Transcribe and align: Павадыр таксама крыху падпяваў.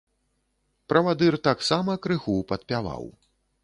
Павадыр 0.93 1.39
таксама 1.51 1.99
крыху 2.07 2.37
падпяваў. 2.53 3.03